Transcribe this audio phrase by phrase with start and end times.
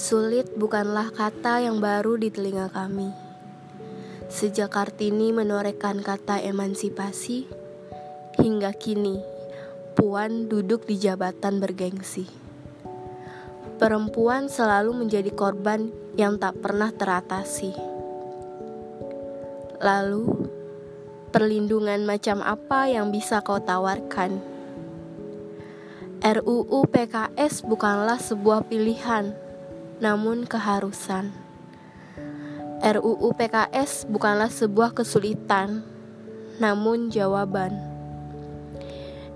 [0.00, 3.12] Sulit bukanlah kata yang baru di telinga kami.
[4.32, 7.44] Sejak Kartini menorehkan kata emansipasi,
[8.40, 9.20] hingga kini
[9.92, 12.24] Puan duduk di jabatan bergengsi.
[13.76, 17.76] Perempuan selalu menjadi korban yang tak pernah teratasi.
[19.84, 20.48] Lalu,
[21.28, 24.40] perlindungan macam apa yang bisa kau tawarkan?
[26.24, 29.49] RUU PKS bukanlah sebuah pilihan
[30.00, 31.28] namun keharusan.
[32.80, 35.84] RUU PKS bukanlah sebuah kesulitan,
[36.56, 37.76] namun jawaban.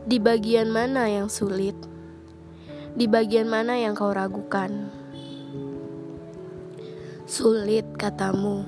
[0.09, 1.77] Di bagian mana yang sulit?
[2.97, 4.89] Di bagian mana yang kau ragukan?
[7.29, 8.65] Sulit, katamu.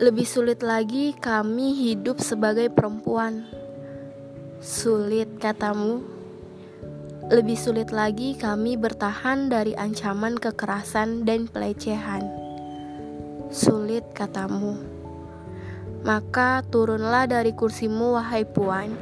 [0.00, 3.44] Lebih sulit lagi kami hidup sebagai perempuan.
[4.64, 6.19] Sulit, katamu
[7.30, 12.26] lebih sulit lagi kami bertahan dari ancaman kekerasan dan pelecehan.
[13.54, 14.74] Sulit katamu.
[16.02, 18.98] Maka turunlah dari kursimu wahai puan.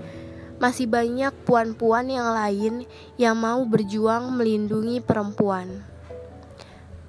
[0.61, 2.85] Masih banyak puan-puan yang lain
[3.17, 5.81] yang mau berjuang melindungi perempuan.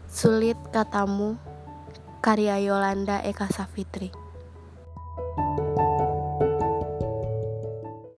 [0.08, 1.36] Sulit katamu.
[2.24, 4.29] Karya Yolanda Eka Safitri